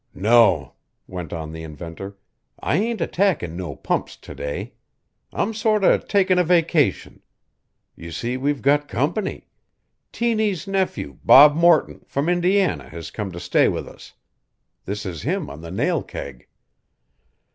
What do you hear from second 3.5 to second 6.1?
no pumps to day. I'm sorter